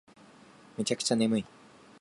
[0.79, 1.45] めちゃくちゃ眠い